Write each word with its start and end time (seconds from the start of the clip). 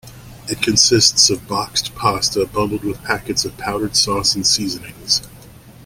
It 0.49 0.63
consists 0.63 1.29
of 1.29 1.47
boxed 1.47 1.93
pasta 1.93 2.47
bundled 2.47 2.83
with 2.83 3.03
packets 3.03 3.45
of 3.45 3.55
powdered 3.59 3.95
sauce 3.95 4.33
and 4.33 4.47
seasonings. 4.47 5.21